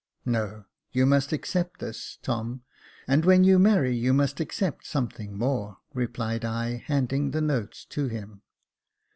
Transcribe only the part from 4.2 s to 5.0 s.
accept